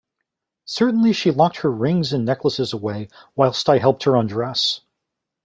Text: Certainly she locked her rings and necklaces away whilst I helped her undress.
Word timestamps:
Certainly 0.65 1.13
she 1.13 1.29
locked 1.29 1.57
her 1.57 1.69
rings 1.71 2.11
and 2.11 2.25
necklaces 2.25 2.73
away 2.73 3.07
whilst 3.35 3.69
I 3.69 3.77
helped 3.77 4.05
her 4.05 4.15
undress. 4.15 4.81